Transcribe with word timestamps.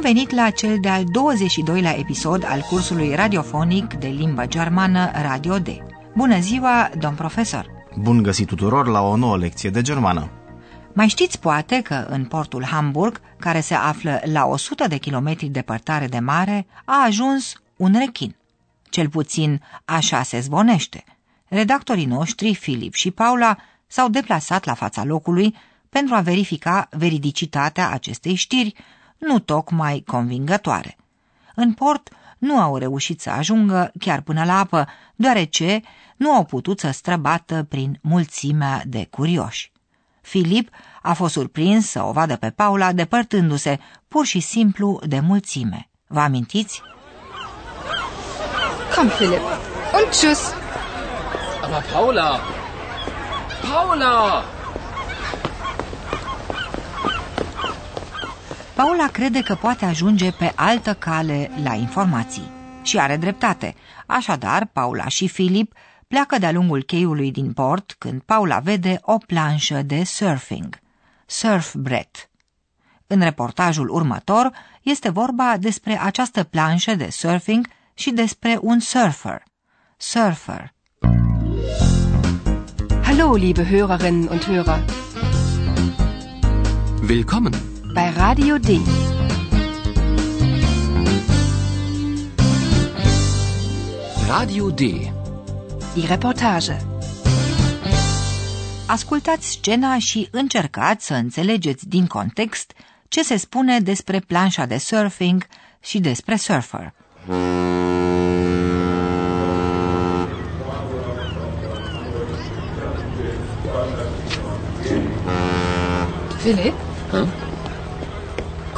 Venit 0.00 0.30
la 0.30 0.50
cel 0.50 0.78
de-al 0.80 1.04
22-lea 1.04 1.98
episod 1.98 2.44
al 2.48 2.60
cursului 2.60 3.14
radiofonic 3.14 3.94
de 3.94 4.06
limbă 4.06 4.46
germană 4.46 5.10
Radio 5.14 5.58
D. 5.58 5.68
Bună 6.16 6.40
ziua, 6.40 6.90
domn 6.98 7.14
profesor! 7.14 7.66
Bun 7.96 8.22
găsit 8.22 8.46
tuturor 8.46 8.86
la 8.86 9.00
o 9.00 9.16
nouă 9.16 9.36
lecție 9.36 9.70
de 9.70 9.82
germană. 9.82 10.30
Mai 10.92 11.08
știți 11.08 11.40
poate 11.40 11.80
că 11.82 12.06
în 12.08 12.24
portul 12.24 12.64
Hamburg, 12.64 13.20
care 13.38 13.60
se 13.60 13.74
află 13.74 14.20
la 14.24 14.46
100 14.46 14.86
de 14.88 14.96
kilometri 14.96 15.46
departare 15.46 16.06
de 16.06 16.18
mare, 16.18 16.66
a 16.84 17.04
ajuns 17.04 17.62
un 17.76 17.94
rechin. 17.98 18.36
Cel 18.90 19.08
puțin 19.08 19.62
așa 19.84 20.22
se 20.22 20.40
zvonește. 20.40 21.04
Redactorii 21.48 22.06
noștri, 22.06 22.54
Filip 22.54 22.94
și 22.94 23.10
Paula, 23.10 23.56
s-au 23.86 24.08
deplasat 24.08 24.64
la 24.64 24.74
fața 24.74 25.04
locului 25.04 25.54
pentru 25.88 26.14
a 26.14 26.20
verifica 26.20 26.88
veridicitatea 26.90 27.90
acestei 27.90 28.34
știri, 28.34 28.74
nu 29.20 29.38
tocmai 29.38 30.02
convingătoare. 30.06 30.96
În 31.54 31.72
port 31.72 32.08
nu 32.38 32.60
au 32.60 32.76
reușit 32.76 33.20
să 33.20 33.30
ajungă 33.30 33.92
chiar 33.98 34.20
până 34.20 34.44
la 34.44 34.58
apă, 34.58 34.88
deoarece 35.16 35.80
nu 36.16 36.32
au 36.32 36.44
putut 36.44 36.80
să 36.80 36.90
străbată 36.90 37.66
prin 37.68 37.98
mulțimea 38.02 38.82
de 38.86 39.06
curioși. 39.10 39.72
Filip 40.20 40.68
a 41.02 41.12
fost 41.12 41.32
surprins 41.32 41.88
să 41.88 42.02
o 42.02 42.12
vadă 42.12 42.36
pe 42.36 42.50
Paula 42.50 42.92
depărtându-se 42.92 43.78
pur 44.08 44.26
și 44.26 44.40
simplu 44.40 45.00
de 45.06 45.20
mulțime. 45.20 45.88
Vă 46.06 46.20
amintiți? 46.20 46.82
Komm, 48.94 49.08
Philipp. 49.08 49.42
Und 49.94 50.08
tschüss. 50.10 50.54
Aber 51.62 51.84
Paula! 51.92 52.40
Paula! 53.72 54.44
Paula 58.80 59.06
crede 59.06 59.42
că 59.42 59.54
poate 59.54 59.84
ajunge 59.84 60.30
pe 60.30 60.52
altă 60.54 60.94
cale 60.94 61.50
la 61.62 61.74
informații. 61.74 62.50
Și 62.82 62.98
are 62.98 63.16
dreptate. 63.16 63.74
Așadar, 64.06 64.66
Paula 64.72 65.08
și 65.08 65.28
Filip 65.28 65.72
pleacă 66.08 66.38
de-a 66.38 66.52
lungul 66.52 66.82
cheiului 66.82 67.30
din 67.30 67.52
port 67.52 67.94
când 67.98 68.22
Paula 68.22 68.58
vede 68.58 68.98
o 69.02 69.18
planșă 69.26 69.82
de 69.82 70.04
surfing. 70.04 70.78
Surfbrett. 71.26 72.30
În 73.06 73.20
reportajul 73.20 73.88
următor 73.88 74.50
este 74.82 75.08
vorba 75.08 75.56
despre 75.58 76.00
această 76.02 76.44
planșă 76.44 76.94
de 76.94 77.08
surfing 77.10 77.66
și 77.94 78.10
despre 78.10 78.58
un 78.60 78.78
surfer. 78.78 79.42
Surfer. 79.96 80.72
Hallo, 83.02 83.34
liebe 83.34 83.64
Hörerinnen 83.64 84.28
und 84.28 84.44
Hörer. 84.44 84.84
Willkommen! 87.08 87.79
Bei 87.92 88.12
Radio 88.16 88.58
D. 88.58 88.80
Radio 94.28 94.70
D. 94.70 94.80
Die 95.94 96.06
Reportage. 96.06 96.76
Ascultați 98.86 99.46
scena 99.50 99.98
și 99.98 100.28
încercați 100.30 101.06
să 101.06 101.14
înțelegeți 101.14 101.88
din 101.88 102.06
context 102.06 102.72
ce 103.08 103.22
se 103.22 103.36
spune 103.36 103.80
despre 103.80 104.18
planșa 104.18 104.66
de 104.66 104.78
surfing 104.78 105.46
și 105.80 105.98
despre 106.00 106.36
surfer. 106.36 106.92
Philipp? 116.42 116.74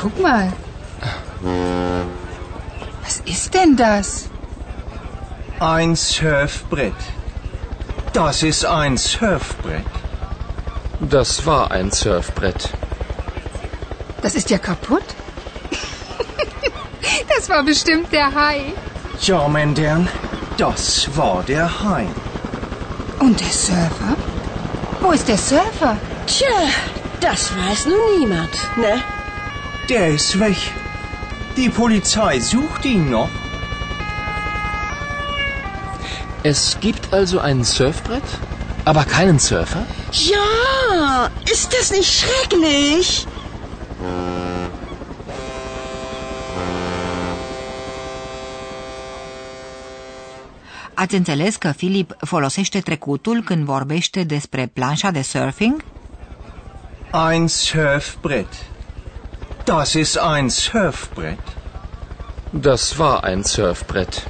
Guck 0.02 0.20
mal. 0.20 0.52
Was 3.04 3.20
ist 3.24 3.54
denn 3.54 3.76
das? 3.76 4.28
Ein 5.60 5.94
Surfbrett. 5.94 7.00
Das 8.12 8.42
ist 8.42 8.64
ein 8.64 8.96
Surfbrett. 8.96 9.86
Das 10.98 11.46
war 11.46 11.70
ein 11.70 11.92
Surfbrett. 11.92 12.70
Das 14.22 14.34
ist 14.34 14.50
ja 14.50 14.58
kaputt. 14.58 15.04
das 17.36 17.48
war 17.48 17.62
bestimmt 17.62 18.12
der 18.12 18.34
Hai. 18.34 18.72
Ja, 19.20 19.46
mein 19.46 19.76
Herrn, 19.76 20.08
das 20.56 21.16
war 21.16 21.44
der 21.44 21.68
Hai. 21.84 22.06
Und 23.20 23.38
der 23.38 23.52
Surfer? 23.52 24.16
Wo 25.00 25.12
ist 25.12 25.28
der 25.28 25.38
Surfer? 25.38 25.96
Tja, 26.26 26.58
das 27.20 27.56
weiß 27.56 27.86
nun 27.86 28.18
niemand, 28.18 28.50
ne? 28.76 29.00
Der 29.92 30.08
ist 30.08 30.40
weg. 30.40 30.56
Die 31.54 31.68
Polizei 31.68 32.40
sucht 32.40 32.82
ihn 32.86 33.10
noch. 33.10 33.28
Es 36.42 36.78
gibt 36.80 37.12
also 37.12 37.40
ein 37.40 37.62
Surfbrett, 37.62 38.24
aber 38.86 39.04
keinen 39.04 39.38
Surfer? 39.38 39.86
Ja, 40.12 41.30
ist 41.54 41.68
das 41.74 41.90
nicht 41.90 42.10
schrecklich? 42.20 43.26
Ați 50.94 51.14
înțeles 51.14 51.56
că 51.56 51.72
Filip 51.72 52.16
folosește 52.26 52.80
trecutul 52.80 53.42
când 53.42 53.64
vorbește 53.64 54.22
despre 54.22 54.66
planșa 54.66 55.10
de 55.10 55.22
surfing? 55.22 55.84
Ein 57.30 57.46
Surfbrett. 57.46 58.71
Das 59.64 59.94
ist 59.94 60.16
ein 60.16 60.50
Surfbrett. 60.50 61.38
Das 62.52 62.98
war 62.98 63.22
ein 63.24 63.44
Surfbrett. 63.44 64.28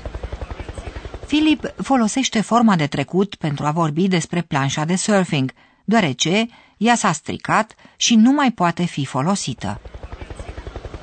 Filip 1.26 1.75
folosește 1.82 2.41
forma 2.41 2.76
de 2.76 2.87
trecut 2.87 3.34
pentru 3.34 3.66
a 3.66 3.70
vorbi 3.70 4.09
despre 4.09 4.43
planșa 4.43 4.84
de 4.84 4.97
surfing, 4.97 5.53
deoarece 5.84 6.48
ea 6.76 6.94
s-a 6.94 7.12
stricat 7.12 7.75
și 7.97 8.15
nu 8.15 8.32
mai 8.32 8.50
poate 8.50 8.84
fi 8.84 9.04
folosită. 9.04 9.81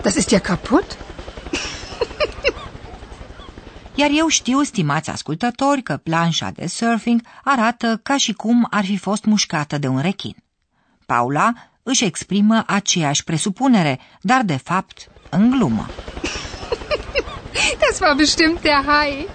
Das 0.01 0.15
ist 0.15 0.29
ja 0.29 0.39
kaputt. 0.39 0.97
Iar 3.95 4.09
eu 4.13 4.27
știu, 4.27 4.63
stimați 4.63 5.09
ascultători, 5.09 5.81
că 5.81 5.97
planșa 5.97 6.49
de 6.49 6.67
surfing 6.67 7.21
arată 7.43 7.99
ca 8.03 8.17
și 8.17 8.33
cum 8.33 8.67
ar 8.69 8.85
fi 8.85 8.97
fost 8.97 9.25
mușcată 9.25 9.77
de 9.77 9.87
un 9.87 9.99
rechin. 9.99 10.35
Paula 11.05 11.53
își 11.89 12.05
exprimă 12.05 12.63
aceeași 12.67 13.23
presupunere, 13.23 13.99
dar 14.21 14.43
de 14.43 14.57
fapt 14.57 15.11
în 15.29 15.49
glumă. 15.49 15.87
Das 17.79 17.99
war 17.99 18.15
bestimmt 18.15 18.61
der 18.61 18.83
Hai. 18.85 19.27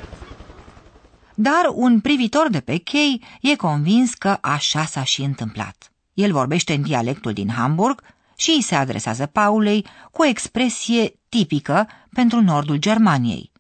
Dar 1.34 1.64
un 1.72 2.00
privitor 2.00 2.48
de 2.50 2.60
pe 2.60 2.76
chei 2.76 3.22
e 3.40 3.56
convins 3.56 4.14
că 4.14 4.38
așa 4.40 4.84
s-a 4.84 5.04
și 5.04 5.22
întâmplat. 5.22 5.92
El 6.14 6.32
vorbește 6.32 6.74
în 6.74 6.82
dialectul 6.82 7.32
din 7.32 7.50
Hamburg 7.50 8.02
și 8.36 8.50
îi 8.50 8.62
se 8.62 8.74
adresează 8.74 9.26
Paulei 9.26 9.86
cu 10.10 10.22
o 10.22 10.26
expresie 10.26 11.18
tipică 11.28 11.88
pentru 12.12 12.40
nordul 12.40 12.76
Germaniei. 12.76 13.52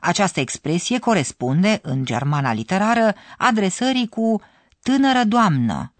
Această 0.00 0.40
expresie 0.40 0.98
corespunde, 0.98 1.78
în 1.82 2.04
germana 2.04 2.52
literară, 2.52 3.14
adresării 3.38 4.08
cu 4.08 4.40
tânără 4.82 5.24
doamnă. 5.24 5.92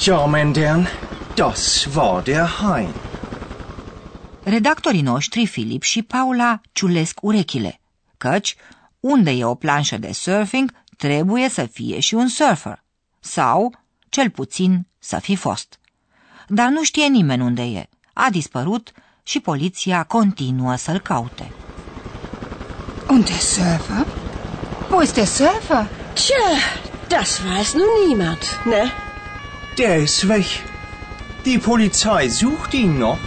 Ja, 0.00 0.26
mein 0.26 0.52
Herrn, 0.52 0.88
das 1.34 1.86
war 1.94 2.22
der 2.22 2.46
Hai. 2.46 2.88
Redactorii 4.42 5.02
noștri, 5.02 5.46
Filip 5.46 5.82
și 5.82 6.02
Paula, 6.02 6.60
ciulesc 6.72 7.18
urechile, 7.22 7.80
căci 8.16 8.56
unde 9.00 9.30
e 9.30 9.44
o 9.44 9.54
planșă 9.54 9.96
de 9.98 10.12
surfing, 10.12 10.72
trebuie 10.96 11.48
să 11.48 11.64
fie 11.64 12.00
și 12.00 12.14
un 12.14 12.28
surfer. 12.28 12.82
Sau, 13.20 13.74
cel 14.08 14.30
puțin, 14.30 14.86
să 14.98 15.18
fi 15.18 15.36
fost. 15.36 15.78
Dar 16.48 16.68
nu 16.68 16.82
știe 16.82 17.06
nimeni 17.06 17.42
unde 17.42 17.62
e. 17.62 17.88
A 18.12 18.28
dispărut 18.30 18.92
și 19.22 19.40
poliția 19.40 20.02
continuă 20.02 20.76
să-l 20.76 21.00
caute. 21.00 21.52
Und 23.08 23.24
der 23.24 23.38
Surfer? 23.38 24.06
Wo 24.90 25.02
ist 25.02 25.14
der 25.14 25.26
Surfer? 25.26 25.88
Tja, 26.12 26.46
das 27.08 27.40
weiß 27.40 27.72
nun 27.72 28.08
niemand, 28.08 28.38
ne? 28.64 28.90
Der 29.76 30.00
ist 30.02 30.22
weg. 30.22 30.44
Die 31.44 31.58
Polizei 31.58 32.30
sucht 32.30 32.72
ihn 32.72 32.96
noch. 32.96 33.18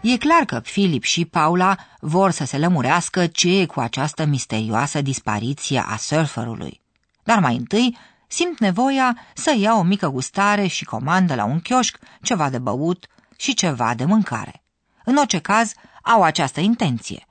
E 0.00 0.16
clar 0.16 0.44
că 0.44 0.60
Filip 0.60 1.02
și 1.02 1.24
Paula 1.24 1.76
vor 2.00 2.30
să 2.30 2.44
se 2.44 2.58
lămurească 2.58 3.26
ce 3.26 3.58
e 3.58 3.66
cu 3.66 3.80
această 3.80 4.24
misterioasă 4.24 5.02
dispariție 5.02 5.84
a 5.86 5.96
surferului. 5.96 6.80
Dar 7.22 7.38
mai 7.38 7.56
întâi 7.56 7.96
simt 8.26 8.58
nevoia 8.58 9.18
să 9.34 9.54
iau 9.58 9.78
o 9.78 9.82
mică 9.82 10.08
gustare 10.08 10.66
și 10.66 10.84
comandă 10.84 11.34
la 11.34 11.44
un 11.44 11.60
chioșc 11.60 11.98
ceva 12.22 12.50
de 12.50 12.58
băut 12.58 13.06
și 13.36 13.54
ceva 13.54 13.94
de 13.94 14.04
mâncare. 14.04 14.62
În 15.04 15.16
orice 15.16 15.38
caz, 15.38 15.72
au 16.02 16.22
această 16.22 16.60
intenție. 16.60 17.26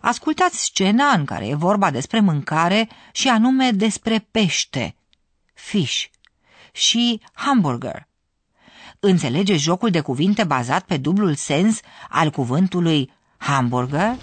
Ascultați 0.00 0.64
scena 0.64 1.08
în 1.08 1.24
care 1.24 1.46
e 1.46 1.54
vorba 1.54 1.90
despre 1.90 2.20
mâncare 2.20 2.88
și 3.12 3.28
anume 3.28 3.70
despre 3.70 4.28
pește, 4.30 4.94
fish, 5.54 6.04
și 6.72 7.20
hamburger. 7.32 8.08
Înțelegeți 9.00 9.62
jocul 9.62 9.90
de 9.90 10.00
cuvinte 10.00 10.44
bazat 10.44 10.82
pe 10.82 10.96
dublul 10.96 11.34
sens 11.34 11.80
al 12.08 12.30
cuvântului 12.30 13.12
hamburger? 13.36 14.16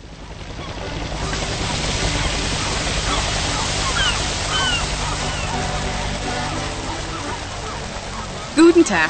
Guten 8.55 8.83
Tag. 8.83 9.09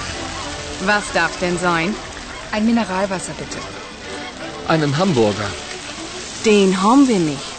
Was 0.86 1.12
darf 1.14 1.40
denn 1.40 1.58
sein? 1.58 1.94
Ein 2.54 2.66
Mineralwasser 2.66 3.34
bitte. 3.34 3.60
Einen 4.68 4.98
Hamburger. 4.98 5.50
Den 6.44 6.82
haben 6.84 7.08
wir 7.08 7.20
nicht. 7.20 7.50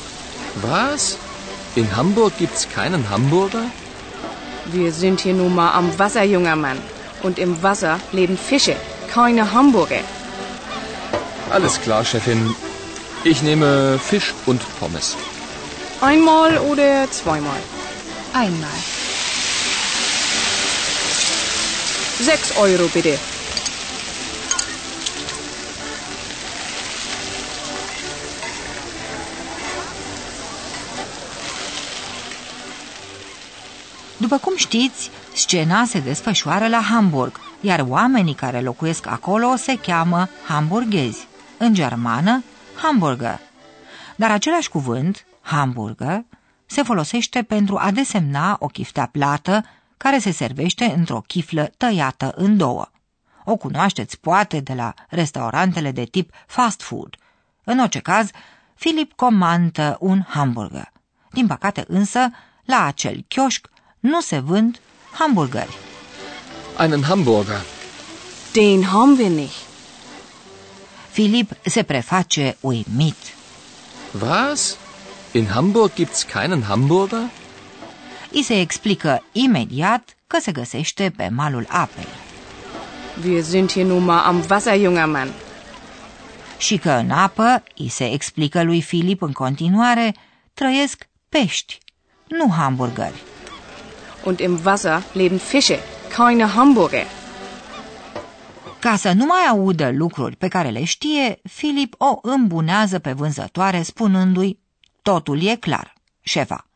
Was? 0.63 1.17
In 1.75 1.87
Hamburg 1.97 2.33
gibt's 2.39 2.69
keinen 2.77 3.09
Hamburger? 3.11 3.65
Wir 4.71 4.93
sind 4.93 5.21
hier 5.21 5.33
nun 5.33 5.55
mal 5.55 5.73
am 5.73 5.99
Wasser, 5.99 6.25
junger 6.25 6.57
Mann. 6.57 6.79
Und 7.23 7.39
im 7.39 7.63
Wasser 7.63 7.99
leben 8.13 8.37
Fische, 8.37 8.77
keine 9.11 9.53
Hamburger. 9.53 10.01
Alles 11.51 11.81
klar, 11.81 12.05
Chefin. 12.05 12.55
Ich 13.25 13.43
nehme 13.43 13.99
Fisch 13.99 14.35
und 14.47 14.61
Pommes. 14.79 15.17
Einmal 16.01 16.59
oder 16.59 17.11
zweimal? 17.11 17.57
Einmal. 18.35 18.79
Sechs 22.21 22.55
Euro 22.57 22.89
bitte. 22.93 23.19
După 34.19 34.39
cum 34.39 34.57
știți, 34.57 35.11
scena 35.35 35.85
se 35.85 36.01
desfășoară 36.01 36.69
la 36.69 36.81
Hamburg, 36.81 37.41
iar 37.61 37.85
oamenii 37.89 38.35
care 38.35 38.61
locuiesc 38.61 39.07
acolo 39.07 39.57
se 39.57 39.79
cheamă 39.79 40.29
hamburghezi, 40.47 41.27
în 41.59 41.75
germană 41.75 42.45
hamburger. 42.83 43.41
Dar 44.17 44.31
același 44.31 44.69
cuvânt, 44.69 45.27
hamburger, 45.41 46.25
se 46.67 46.83
folosește 46.83 47.43
pentru 47.43 47.77
a 47.77 47.91
desemna 47.91 48.57
o 48.61 48.67
chiftea 48.67 49.07
plată 49.07 49.65
care 49.97 50.19
se 50.19 50.31
servește 50.31 50.85
într-o 50.97 51.21
chiflă 51.27 51.71
tăiată 51.77 52.33
în 52.37 52.57
două. 52.57 52.91
O 53.45 53.57
cunoașteți 53.57 54.21
poate 54.21 54.61
de 54.61 54.75
la 54.75 54.95
restaurantele 55.09 55.91
de 55.91 56.05
tip 56.05 56.33
fast 56.47 56.83
food. 56.83 57.17
În 57.65 57.79
orice 57.79 57.99
caz, 57.99 58.31
Filip 58.75 59.13
comandă 59.13 59.97
un 60.01 60.23
hamburger. 60.29 60.93
Din 61.31 61.47
păcate 61.47 61.85
însă, 61.89 62.31
la 62.65 62.85
acel 62.85 63.25
chioșc 63.29 63.69
nu 64.01 64.21
se 64.21 64.39
vând 64.39 64.81
hamburgeri. 65.13 65.77
Einen 66.79 67.03
Hamburger. 67.03 67.61
Den 68.53 68.83
haben 68.85 69.17
wir 69.19 69.29
nicht. 69.29 69.67
Filip 71.11 71.51
se 71.65 71.83
preface 71.83 72.57
uimit. 72.61 73.17
Was? 74.21 74.77
In 75.33 75.47
Hamburg 75.47 75.93
gibt's 75.93 76.23
keinen 76.33 76.63
Hamburger? 76.63 77.31
I 78.31 78.43
se 78.43 78.61
explică 78.61 79.23
imediat 79.33 80.17
că 80.27 80.39
se 80.41 80.53
găsește 80.53 81.13
pe 81.17 81.29
malul 81.29 81.67
apei 81.69 82.07
Wir 83.25 83.43
sind 83.43 83.71
hier 83.73 83.85
nun 83.85 84.05
mal 84.05 84.25
am 84.25 84.45
Wasser, 84.51 84.79
junger 84.81 85.05
Mann. 85.07 85.33
și 86.59 86.77
că 86.77 86.91
în 86.91 87.11
apă, 87.11 87.63
i 87.75 87.89
se 87.89 88.13
explică 88.13 88.63
lui 88.63 88.83
Filip 88.83 89.23
în 89.23 89.33
continuare, 89.33 90.15
trăiesc 90.55 91.09
pești, 91.29 91.79
nu 92.29 92.53
hamburgeri. 92.57 93.23
Und 94.25 94.41
im 94.41 94.65
Wasser 94.65 95.03
leben 95.13 95.39
Fische, 95.39 95.79
keine 96.17 96.47
Hamburger. 96.55 97.07
Ca 98.79 98.97
să 98.97 99.13
nu 99.13 99.25
mai 99.25 99.47
audă 99.49 99.91
lucruri 99.93 100.37
pe 100.37 100.49
care 100.49 100.69
le 100.69 100.85
știe, 100.85 101.41
Filip 101.43 101.95
o 101.99 102.19
îmbunează 102.23 102.99
pe 102.99 103.13
vânzătoare 103.13 103.83
spunându-i 103.83 104.59
Totul 105.03 105.47
e 105.47 105.57
clar, 105.57 105.95
șefa, 106.21 106.67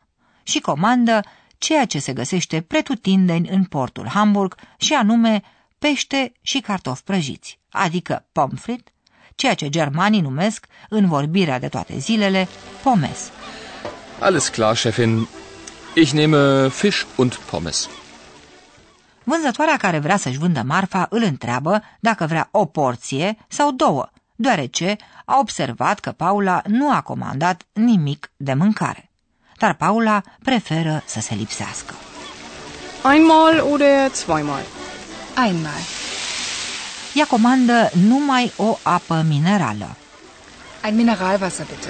și 0.43 0.59
comandă 0.59 1.19
ceea 1.57 1.85
ce 1.85 1.99
se 1.99 2.13
găsește 2.13 2.61
pretutindeni 2.61 3.49
în 3.49 3.63
portul 3.63 4.07
Hamburg 4.07 4.55
și 4.77 4.93
anume 4.93 5.41
pește 5.79 6.31
și 6.41 6.59
cartofi 6.59 7.03
prăjiți, 7.03 7.59
adică 7.69 8.25
pomfrit, 8.31 8.93
ceea 9.35 9.53
ce 9.53 9.69
germanii 9.69 10.21
numesc 10.21 10.65
în 10.89 11.07
vorbirea 11.07 11.59
de 11.59 11.67
toate 11.67 11.97
zilele 11.97 12.47
pomes. 12.83 13.31
Alles 14.19 14.47
klar, 14.47 14.75
Chefin. 14.75 15.27
Ich 15.95 16.13
nehme 16.13 16.69
Fisch 16.69 17.05
und 17.15 17.35
Pommes. 17.35 17.89
Vânzătoarea 19.23 19.77
care 19.77 19.99
vrea 19.99 20.17
să-și 20.17 20.37
vândă 20.37 20.61
marfa 20.65 21.07
îl 21.09 21.23
întreabă 21.23 21.83
dacă 21.99 22.25
vrea 22.25 22.47
o 22.51 22.65
porție 22.65 23.37
sau 23.47 23.71
două, 23.71 24.09
deoarece 24.35 24.95
a 25.25 25.37
observat 25.39 25.99
că 25.99 26.11
Paula 26.11 26.61
nu 26.67 26.91
a 26.91 27.01
comandat 27.01 27.61
nimic 27.73 28.31
de 28.37 28.53
mâncare. 28.53 29.11
Dar 29.57 29.73
Paula 29.73 30.21
preferă 30.43 31.03
să 31.05 31.19
se 31.19 31.33
lipsească. 31.35 31.93
Einmal 33.13 33.67
oder 33.71 34.11
zweimal? 34.13 34.61
Einmal. 35.45 35.81
Ea 37.13 37.25
comandă 37.25 37.89
numai 38.07 38.53
o 38.57 38.77
apă 38.83 39.25
minerală. 39.27 39.95
Ein 40.83 40.95
Mineralwasser 40.95 41.65
bitte. 41.65 41.87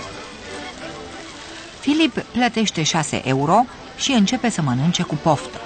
Filip 1.79 2.17
plătește 2.31 2.83
6 2.83 3.21
euro 3.27 3.65
și 3.95 4.11
începe 4.11 4.49
să 4.49 4.61
mănânce 4.61 5.03
cu 5.03 5.15
poftă. 5.15 5.61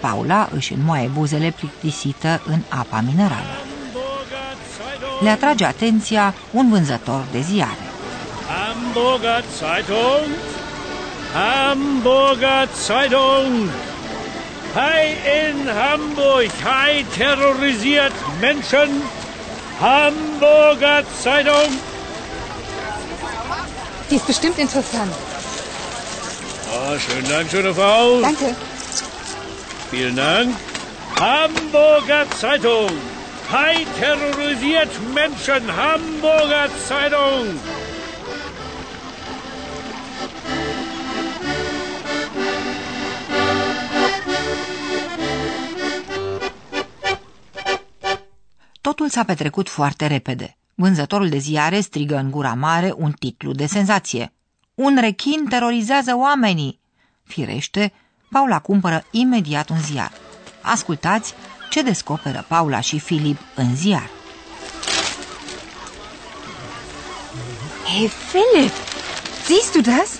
Paula 0.00 0.48
își 0.52 0.72
înmoaie 0.72 1.08
buzele 1.08 1.50
plictisită 1.50 2.42
în 2.46 2.60
apa 2.68 3.00
minerală. 3.06 3.56
Le 5.20 5.28
atrage 5.30 5.64
atenția 5.64 6.34
un 6.50 6.68
vânzător 6.68 7.24
de 7.30 7.40
ziare. 7.40 7.86
Hamburger 8.48 9.44
Zeitung. 9.58 10.28
Hamburger 11.34 12.68
Zeitung. 12.86 13.70
Hai 14.74 15.06
in 15.40 15.68
Hamburg, 15.80 16.50
hai 16.64 17.04
terrorisiert 17.18 18.14
Menschen. 18.40 18.88
Hamburger 19.80 21.04
Zeitung. 21.22 21.72
Die 24.08 24.16
ist 24.16 24.26
bestimmt 24.26 24.58
interessant. 24.58 25.25
Oh, 26.78 26.98
schönen 26.98 27.28
Dank, 27.28 27.48
schöne 27.50 27.72
Frau. 27.74 28.20
Danke. 28.20 28.54
Vielen 29.90 30.16
Dank. 30.16 30.54
Hamburger 31.18 32.26
Zeitung. 32.40 32.90
Hai 33.50 33.86
terrorisiert 33.98 34.92
Menschen. 35.14 35.62
Hamburger 35.76 36.68
Zeitung. 36.88 37.46
Totul 48.80 49.08
s-a 49.08 49.24
petrecut 49.24 49.68
foarte 49.68 50.06
repede. 50.06 50.56
Vânzătorul 50.74 51.28
de 51.28 51.38
ziare 51.38 51.80
strigă 51.80 52.16
în 52.16 52.30
gura 52.30 52.54
mare 52.54 52.92
un 52.96 53.12
titlu 53.12 53.52
de 53.52 53.66
senzație. 53.66 54.35
Un 54.76 54.96
rechin 55.00 55.46
terorizează 55.48 56.14
oamenii! 56.16 56.80
Firește, 57.22 57.92
Paula 58.30 58.58
cumpără 58.58 59.04
imediat 59.10 59.68
un 59.68 59.80
ziar. 59.80 60.12
Ascultați 60.60 61.34
ce 61.70 61.82
descoperă 61.82 62.44
Paula 62.48 62.80
și 62.80 62.98
Filip 62.98 63.38
în 63.54 63.76
ziar. 63.76 64.10
Hey, 67.84 68.10
Philipp, 68.28 68.74
siehst 69.44 69.72
du 69.72 69.80
das? 69.80 70.10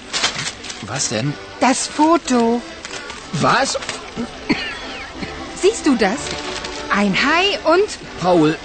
Was 0.89 1.09
denn? 1.09 1.33
Das 1.59 1.87
Foto. 1.87 2.61
Was? 3.43 3.77
Siehst 5.61 5.85
du 5.85 5.95
das? 5.95 6.21
Ein 7.01 7.15
Hai 7.15 7.59
und... 7.65 7.99
Paul, 8.21 8.59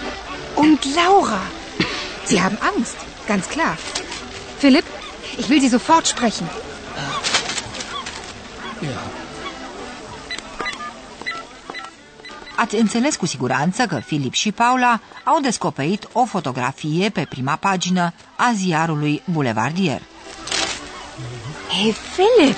und 0.56 0.80
Laura. 0.96 1.42
Sie 2.26 2.42
haben 2.42 2.58
Angst, 2.76 2.96
ganz 3.28 3.46
klar. 3.48 3.78
Philipp, 4.58 4.86
ich 5.38 5.48
will 5.50 5.60
Sie 5.60 5.70
sofort 5.70 6.06
sprechen. 6.06 6.48
ja. 8.82 9.02
Ați 12.56 12.76
înțeles 12.76 13.16
cu 13.16 13.26
siguranță 13.26 13.86
că 13.86 14.00
Filip 14.00 14.34
și 14.34 14.52
Paula 14.52 15.00
au 15.24 15.40
descoperit 15.40 16.08
o 16.12 16.26
fotografie 16.26 17.10
pe 17.10 17.26
prima 17.30 17.56
pagină 17.56 18.14
a 18.36 18.52
ziarului 18.56 19.22
Boulevardier. 19.32 20.02
Hey, 21.70 21.96
Philipp, 22.16 22.58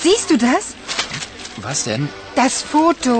siehst 0.00 0.26
du 0.28 0.36
das? 0.36 0.64
Was 1.64 1.84
denn? 1.84 2.08
Das 2.34 2.62
Foto. 2.62 3.16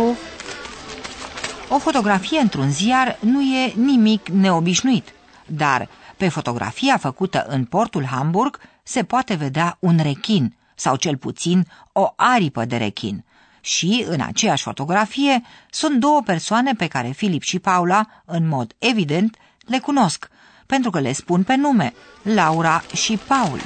O 1.68 1.78
fotografie 1.78 2.38
într-un 2.40 2.70
ziar 2.70 3.16
nu 3.20 3.40
e 3.40 3.72
nimic 3.76 4.28
neobișnuit, 4.28 5.08
dar 5.46 5.88
pe 6.22 6.28
fotografia 6.28 6.96
făcută 6.96 7.44
în 7.48 7.64
portul 7.64 8.04
Hamburg 8.04 8.58
se 8.82 9.04
poate 9.04 9.34
vedea 9.34 9.76
un 9.80 9.98
rechin, 10.02 10.56
sau 10.74 10.96
cel 10.96 11.16
puțin 11.16 11.66
o 11.92 12.12
aripă 12.16 12.64
de 12.64 12.76
rechin. 12.76 13.24
Și, 13.60 14.04
în 14.08 14.20
aceeași 14.20 14.62
fotografie, 14.62 15.42
sunt 15.70 16.00
două 16.00 16.22
persoane 16.24 16.72
pe 16.72 16.86
care 16.86 17.08
Filip 17.08 17.42
și 17.42 17.58
Paula, 17.58 18.06
în 18.24 18.48
mod 18.48 18.74
evident, 18.78 19.36
le 19.66 19.78
cunosc, 19.78 20.28
pentru 20.66 20.90
că 20.90 21.00
le 21.00 21.12
spun 21.12 21.42
pe 21.42 21.54
nume, 21.56 21.92
Laura 22.22 22.82
și 22.94 23.18
Paul. 23.26 23.60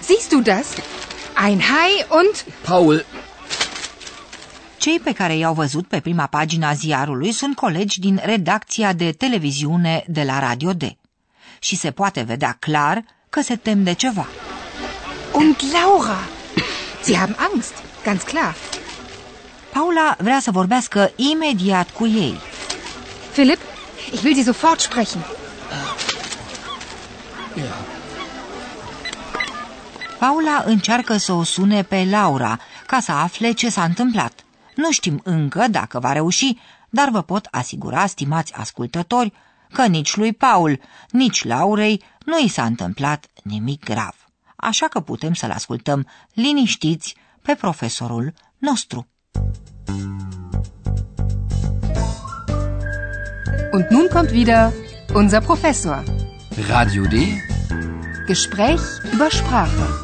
Siehst 0.00 0.28
du 0.28 0.40
das? 0.40 0.66
Ein 1.46 1.60
Hai 1.60 2.06
und... 2.08 2.54
Paul, 2.64 3.04
Cei 4.78 5.00
pe 5.00 5.12
care 5.12 5.36
i-au 5.36 5.54
văzut 5.54 5.86
pe 5.86 6.00
prima 6.00 6.26
pagina 6.26 6.72
ziarului 6.72 7.32
sunt 7.32 7.56
colegi 7.56 8.00
din 8.00 8.20
redacția 8.24 8.92
de 8.92 9.12
televiziune 9.12 10.04
de 10.08 10.22
la 10.22 10.38
Radio 10.38 10.72
D. 10.72 10.82
Și 11.58 11.76
se 11.76 11.90
poate 11.90 12.22
vedea 12.22 12.56
clar 12.60 13.04
că 13.28 13.40
se 13.40 13.56
tem 13.56 13.82
de 13.82 13.92
ceva. 13.92 14.26
Und 15.32 15.56
Laura. 15.72 16.18
Sie 17.02 17.16
haben 17.16 17.36
Angst, 17.52 17.74
ganz 18.04 18.22
klar. 18.22 18.54
Paula 19.72 20.16
vrea 20.18 20.40
să 20.40 20.50
vorbească 20.50 21.10
imediat 21.16 21.90
cu 21.90 22.06
ei. 22.06 22.38
Philipp, 23.32 23.60
ich 24.12 24.22
will 24.22 24.34
Sie 24.34 24.44
sofort 24.44 24.80
sprechen. 24.80 25.20
Paula 30.18 30.62
încearcă 30.66 31.16
să 31.16 31.32
o 31.32 31.42
sune 31.42 31.82
pe 31.82 32.06
Laura 32.10 32.58
ca 32.86 33.00
să 33.00 33.12
afle 33.12 33.52
ce 33.52 33.68
s-a 33.68 33.84
întâmplat. 33.84 34.44
Nu 34.74 34.90
știm 34.90 35.20
încă 35.24 35.66
dacă 35.70 35.98
va 35.98 36.12
reuși, 36.12 36.58
dar 36.90 37.08
vă 37.08 37.22
pot 37.22 37.48
asigura, 37.50 38.06
stimați 38.06 38.52
ascultători, 38.54 39.32
că 39.72 39.86
nici 39.86 40.16
lui 40.16 40.32
Paul, 40.32 40.80
nici 41.10 41.44
Laurei 41.44 42.02
nu 42.24 42.38
i 42.38 42.48
s-a 42.48 42.64
întâmplat 42.64 43.26
nimic 43.42 43.84
grav. 43.84 44.14
Așa 44.56 44.86
că 44.86 45.00
putem 45.00 45.32
să-l 45.32 45.50
ascultăm 45.50 46.06
liniștiți 46.32 47.16
pe 47.42 47.54
profesorul 47.54 48.32
nostru. 48.58 49.06
Und 53.72 53.86
nun 53.90 54.06
kommt 54.12 54.30
wieder 54.30 54.72
unser 55.14 55.42
Professor. 55.42 56.02
Radio 56.68 57.02
D? 57.02 57.14
Gespräch 58.26 58.82
über 59.14 59.30
Sprache. 59.30 60.02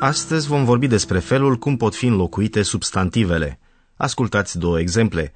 Astăzi 0.00 0.46
vom 0.46 0.64
vorbi 0.64 0.86
despre 0.86 1.18
felul 1.18 1.56
cum 1.56 1.76
pot 1.76 1.94
fi 1.94 2.06
înlocuite 2.06 2.62
substantivele. 2.62 3.58
Ascultați 3.96 4.58
două 4.58 4.78
exemple. 4.80 5.32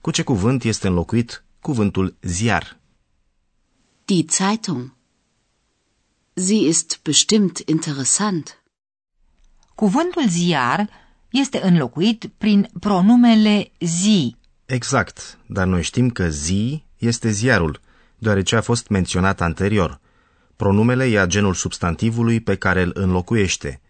Cu 0.00 0.10
ce 0.10 0.22
cuvânt 0.22 0.64
este 0.64 0.86
înlocuit 0.86 1.44
cuvântul 1.60 2.16
ziar? 2.22 2.78
Die 4.04 4.24
Zeitung. 4.28 4.92
Sie 6.34 6.68
ist 6.68 7.00
bestimmt 7.02 7.62
interessant. 7.66 8.62
Cuvântul 9.74 10.28
ziar 10.28 10.88
este 11.30 11.60
înlocuit 11.62 12.30
prin 12.38 12.68
pronumele 12.80 13.72
zi. 13.80 14.36
Exact, 14.66 15.38
dar 15.46 15.66
noi 15.66 15.82
știm 15.82 16.10
că 16.10 16.28
zi 16.28 16.84
este 16.96 17.30
ziarul, 17.30 17.80
deoarece 18.18 18.56
a 18.56 18.60
fost 18.60 18.88
menționat 18.88 19.40
anterior. 19.40 20.00
Pronumele 20.56 21.06
ia 21.06 21.26
genul 21.26 21.54
substantivului 21.54 22.40
pe 22.40 22.56
care 22.56 22.82
îl 22.82 22.90
înlocuiește. 22.94 23.80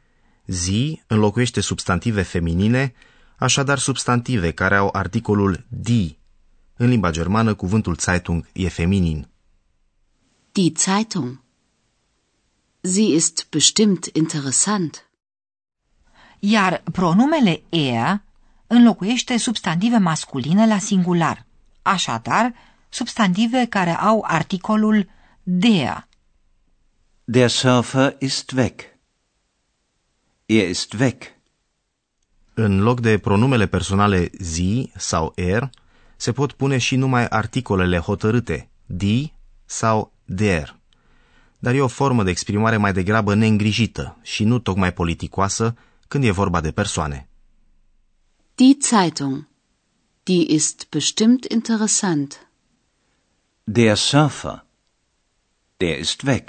Zi 0.47 1.03
înlocuiește 1.07 1.61
substantive 1.61 2.23
feminine, 2.23 2.95
așadar 3.39 3.79
substantive 3.79 4.51
care 4.51 4.77
au 4.77 4.89
articolul 4.93 5.65
die. 5.69 6.19
În 6.77 6.89
limba 6.89 7.11
germană, 7.11 7.55
cuvântul 7.55 7.97
Zeitung 7.97 8.47
e 8.53 8.69
feminin. 8.69 9.29
Die 10.53 10.73
Zeitung. 10.77 11.41
Sie 12.81 13.15
ist 13.15 13.47
bestimmt 13.51 14.05
interessant. 14.13 15.11
Iar 16.39 16.83
pronumele 16.93 17.63
er 17.69 18.21
înlocuiește 18.67 19.37
substantive 19.37 19.99
masculine 19.99 20.67
la 20.67 20.79
singular. 20.79 21.47
Așadar, 21.83 22.55
substantive 22.89 23.67
care 23.67 23.97
au 23.97 24.25
articolul 24.27 25.09
der. 25.43 26.09
Der 27.25 27.49
Surfer 27.49 28.17
ist 28.19 28.53
weg. 28.53 28.81
Er 30.47 30.69
ist 30.69 30.93
weg. 30.93 31.38
În 32.61 32.81
loc 32.81 33.01
de 33.01 33.19
pronumele 33.19 33.67
personale 33.67 34.31
zi 34.39 34.93
sau 34.97 35.33
er, 35.37 35.71
se 36.17 36.33
pot 36.33 36.53
pune 36.53 36.79
și 36.79 36.97
numai 36.97 37.27
articolele 37.27 37.99
hotărâte, 37.99 38.69
die 38.87 39.33
sau 39.65 40.13
der. 40.25 40.77
Dar 41.59 41.75
e 41.75 41.81
o 41.81 41.87
formă 41.87 42.23
de 42.23 42.31
exprimare 42.31 42.77
mai 42.77 42.93
degrabă 42.93 43.35
neîngrijită 43.35 44.19
și 44.23 44.45
nu 44.45 44.59
tocmai 44.59 44.93
politicoasă 44.93 45.77
când 46.09 46.25
e 46.25 46.31
vorba 46.31 46.61
de 46.61 46.71
persoane. 46.71 47.29
Die 48.55 48.77
Zeitung. 48.81 49.49
Die 50.23 50.53
ist 50.53 50.89
bestimmt 50.91 51.45
interessant. 51.45 52.49
Der 53.65 53.97
Surfer. 53.97 54.67
Der 55.77 55.99
ist 55.99 56.23
weg. 56.23 56.49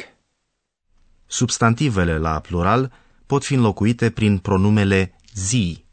Substantivele 1.25 2.17
la 2.17 2.39
plural 2.39 2.91
pot 3.25 3.43
fi 3.43 3.53
înlocuite 3.53 4.09
prin 4.09 4.37
pronumele 4.37 5.15
zi. 5.33 5.87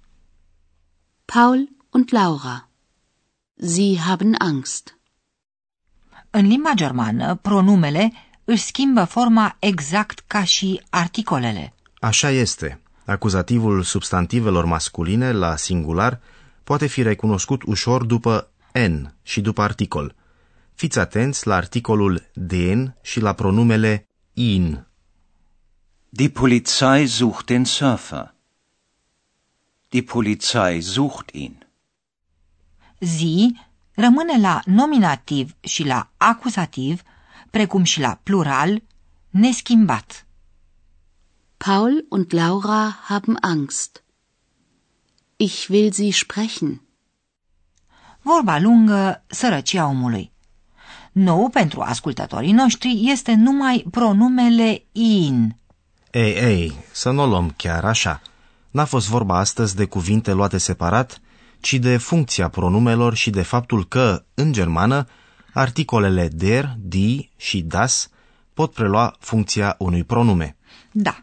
Paul 1.35 1.69
und 1.91 2.11
Laura. 2.13 2.69
Sie 3.57 3.99
haben 3.99 4.35
Angst. 4.39 4.99
În 6.31 6.47
limba 6.47 6.73
germană, 6.75 7.35
pronumele 7.35 8.13
își 8.45 8.63
schimbă 8.63 9.05
forma 9.05 9.57
exact 9.59 10.19
ca 10.27 10.45
și 10.45 10.81
articolele. 10.91 11.75
Așa 12.01 12.31
este. 12.31 12.81
Acuzativul 13.05 13.83
substantivelor 13.83 14.65
masculine 14.65 15.33
la 15.33 15.57
singular 15.57 16.21
poate 16.65 16.87
fi 16.87 17.03
recunoscut 17.03 17.63
ușor 17.63 18.05
după 18.05 18.51
n 18.73 19.15
și 19.23 19.41
după 19.41 19.63
articol. 19.63 20.15
Fiți 20.75 20.99
atenți 20.99 21.47
la 21.47 21.55
articolul 21.55 22.31
den 22.35 22.97
și 23.03 23.21
la 23.21 23.33
pronumele 23.33 24.09
in. 24.33 24.87
Die 26.09 26.29
Polizei 26.29 27.07
sucht 27.07 27.47
den 27.47 27.65
Surfer. 27.65 28.36
Die 29.89 30.03
Polizei 30.03 30.81
sucht 30.81 31.31
ihn. 31.31 31.67
Zi 33.01 33.57
rămâne 33.95 34.39
la 34.41 34.61
nominativ 34.65 35.57
și 35.61 35.85
la 35.85 36.11
acuzativ, 36.17 37.03
precum 37.51 37.83
și 37.83 38.01
la 38.01 38.21
plural, 38.23 38.83
neschimbat. 39.31 40.27
Paul 41.57 42.07
und 42.09 42.33
Laura 42.33 42.99
haben 43.03 43.37
Angst. 43.41 44.05
Ich 45.37 45.69
will 45.69 45.93
sie 45.93 46.13
sprechen. 46.13 46.81
Vorba 48.23 48.59
lungă, 48.59 49.25
sărăcia 49.27 49.87
omului. 49.87 50.33
Nou 51.13 51.49
pentru 51.49 51.81
ascultătorii 51.81 52.53
noștri 52.53 53.01
este 53.05 53.35
numai 53.35 53.85
pronumele 53.91 54.85
in. 54.93 55.57
Ei, 56.11 56.35
ei, 56.35 56.75
să 56.93 57.11
nu 57.11 57.23
o 57.23 57.27
luăm 57.27 57.55
chiar 57.57 57.85
așa. 57.85 58.23
N-a 58.77 58.85
fost 58.85 59.09
vorba 59.09 59.39
astăzi 59.39 59.77
de 59.77 59.85
cuvinte 59.85 60.33
luate 60.33 60.59
separat, 60.59 61.21
ci 61.61 61.75
de 61.75 61.97
funcția 61.97 62.49
pronumelor 62.49 63.15
și 63.15 63.31
de 63.31 63.43
faptul 63.43 63.87
că, 63.87 64.25
în 64.35 64.53
germană, 64.53 65.07
articolele 65.53 66.29
der, 66.29 66.75
die 66.79 67.29
și 67.37 67.61
das 67.61 68.11
pot 68.55 68.73
prelua 68.73 69.17
funcția 69.19 69.75
unui 69.79 70.05
pronume. 70.05 70.57
Da. 70.93 71.17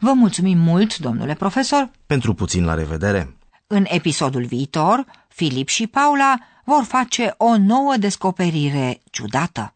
Vă 0.00 0.12
mulțumim 0.12 0.58
mult, 0.58 0.96
domnule 0.96 1.34
profesor. 1.34 1.90
Pentru 2.06 2.34
puțin 2.34 2.64
la 2.64 2.74
revedere. 2.74 3.36
În 3.66 3.84
episodul 3.88 4.44
viitor, 4.44 5.04
Filip 5.28 5.68
și 5.68 5.86
Paula 5.86 6.38
vor 6.64 6.84
face 6.84 7.34
o 7.36 7.56
nouă 7.56 7.94
descoperire 7.98 9.00
ciudată. 9.10 9.74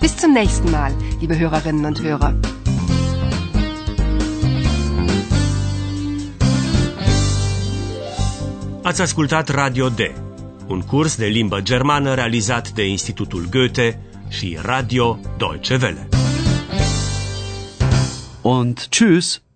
Bis 0.00 0.16
zum 0.16 0.32
nächsten 0.32 0.70
Mal, 0.70 0.94
liebe 1.20 1.38
Hörerinnen 1.38 1.84
und 1.84 2.00
Hörer. 2.00 2.34
Ați 8.82 9.00
ascultat 9.02 9.48
Radio 9.48 9.88
D, 9.88 10.00
un 10.68 10.80
curs 10.80 11.16
de 11.16 11.26
limbă 11.26 11.60
germană 11.60 12.14
realizat 12.14 12.70
de 12.70 12.86
Institutul 12.86 13.46
Goethe 13.50 14.02
și 14.28 14.58
Radio 14.62 15.18
Deutsche 15.38 15.78
Welle. 15.82 16.08
Und 18.42 18.86
tschüss. 18.88 19.49